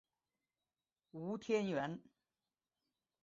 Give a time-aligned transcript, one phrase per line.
[1.11, 2.01] 吴天垣。